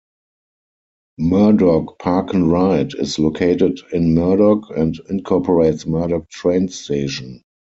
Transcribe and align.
Murdoch 1.19 1.99
Park 1.99 2.33
'n' 2.33 2.49
Ride 2.49 2.95
is 2.95 3.19
located 3.19 3.79
in 3.93 4.15
Murdoch, 4.15 4.71
and 4.75 4.99
incorporates 5.11 5.85
Murdoch 5.85 6.27
Train 6.27 6.69
Station. 6.69 7.43